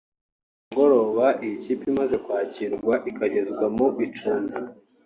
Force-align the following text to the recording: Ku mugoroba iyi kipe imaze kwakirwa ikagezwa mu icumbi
Ku 0.63 0.63
mugoroba 0.69 1.25
iyi 1.43 1.55
kipe 1.63 1.85
imaze 1.91 2.15
kwakirwa 2.23 2.93
ikagezwa 3.09 3.65
mu 3.75 3.85
icumbi 4.05 4.55